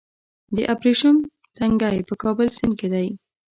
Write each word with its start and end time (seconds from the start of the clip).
د 0.55 0.57
ابریشم 0.73 1.15
تنګی 1.57 1.97
په 2.09 2.13
کابل 2.21 2.47
سیند 2.57 2.73
کې 2.79 2.87
دی 2.93 3.07